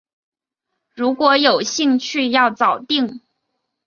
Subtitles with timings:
[0.95, 3.21] 如果有兴趣要早定